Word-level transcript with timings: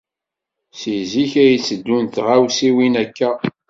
Seg 0.79 0.99
zik 1.11 1.33
ay 1.43 1.53
tteddun 1.57 2.05
tɣawsiwin 2.07 2.95
akka. 3.03 3.29